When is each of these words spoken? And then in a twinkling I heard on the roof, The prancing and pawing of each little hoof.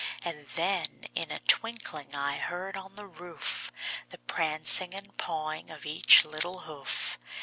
And 0.25 0.47
then 0.55 1.05
in 1.13 1.29
a 1.29 1.37
twinkling 1.41 2.15
I 2.15 2.37
heard 2.37 2.75
on 2.75 2.95
the 2.95 3.05
roof, 3.05 3.71
The 4.09 4.17
prancing 4.17 4.95
and 4.95 5.15
pawing 5.19 5.69
of 5.69 5.85
each 5.85 6.25
little 6.25 6.61
hoof. 6.61 7.19